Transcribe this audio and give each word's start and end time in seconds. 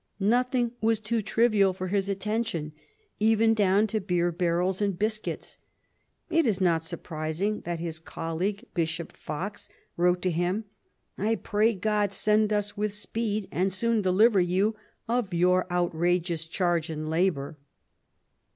Nothing 0.19 0.71
was 0.81 0.99
too 0.99 1.21
trivial 1.21 1.73
for 1.73 1.89
his 1.89 2.09
attention, 2.09 2.71
even 3.19 3.53
down 3.53 3.85
to 3.85 3.99
beer 3.99 4.31
barrels 4.31 4.81
and 4.81 4.97
biscuits. 4.97 5.59
It 6.31 6.47
is 6.47 6.59
not 6.59 6.83
surprising 6.83 7.61
that 7.65 7.79
his 7.79 7.99
colleague, 7.99 8.65
Bishop 8.73 9.11
Fox, 9.11 9.69
wrote 9.97 10.23
to 10.23 10.31
him," 10.31 10.65
I 11.19 11.35
pray 11.35 11.75
God 11.75 12.13
send 12.13 12.51
us 12.51 12.75
with 12.75 12.95
speed, 12.95 13.47
and 13.51 13.71
soon 13.71 14.01
deliver 14.01 14.41
you 14.41 14.75
of 15.07 15.35
your 15.35 15.69
outrageous 15.71 16.47
charge 16.47 16.89
and 16.89 17.07
labour." 17.07 17.59